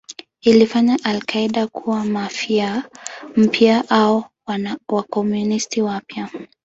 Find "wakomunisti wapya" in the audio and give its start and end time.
4.87-6.29